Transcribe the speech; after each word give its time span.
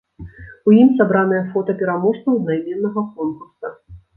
У 0.69 0.73
ім 0.77 0.89
сабраныя 1.01 1.43
фота 1.51 1.75
пераможцаў 1.81 2.31
аднайменнага 2.39 3.05
конкурса. 3.21 3.67